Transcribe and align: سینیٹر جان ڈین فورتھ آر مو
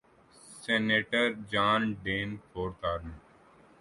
سینیٹر 0.61 1.25
جان 1.51 1.81
ڈین 2.03 2.29
فورتھ 2.49 2.81
آر 2.91 2.99
مو 3.05 3.15